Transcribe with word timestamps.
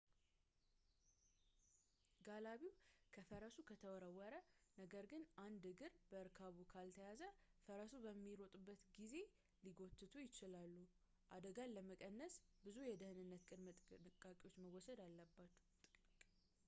ጋላቢው 2.27 2.71
ከፈረሱ 3.15 3.57
ከተወረወረ 3.69 4.35
ነገር 4.81 5.05
ግን 5.11 5.23
አንድ 5.43 5.63
እግር 5.71 5.93
በእርካቡ 6.11 6.57
ከተያዘ 6.73 7.21
ፈረሱ 7.65 7.93
በሚሮጥበት 8.05 8.81
ጊዜ 8.97 9.15
ሊጎተቱ 9.67 10.15
ይችላሉ 10.25 10.73
አደጋን 11.37 11.75
ለመቀነስ 11.77 12.35
ብዙ 12.67 12.79
የደኅንነት 12.91 13.45
ቅድመ 13.51 13.67
ጥንቃቄዎች 13.91 14.57
መወሰድ 14.65 15.01
አለባቸው 15.07 15.49